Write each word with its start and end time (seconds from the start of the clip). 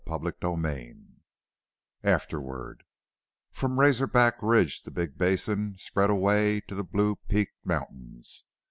CHAPTER 0.07 0.31
XXXI 0.31 1.09
AFTERWARD 2.03 2.81
From 3.51 3.79
Razor 3.79 4.07
Back 4.07 4.37
ridge 4.41 4.81
the 4.81 4.89
big 4.89 5.15
basin 5.15 5.75
spread 5.77 6.09
away 6.09 6.59
to 6.61 6.73
the 6.73 6.83
Blue 6.83 7.17
Peak 7.27 7.49
mountains. 7.63 8.45